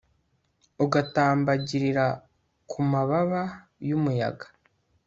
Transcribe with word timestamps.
ugatambagirira 0.83 2.05
ku 2.69 2.79
mababa 2.91 3.43
y'umuyaga 3.87 4.45